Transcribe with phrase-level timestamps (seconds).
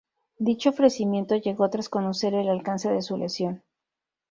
[0.39, 3.61] Dicho ofrecimiento llegó tras conocer el alcance de su lesión.